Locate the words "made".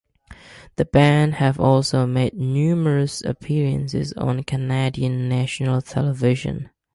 2.07-2.33